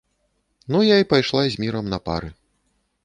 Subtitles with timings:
[0.75, 2.29] Ну я і пайшла з мірам на пары.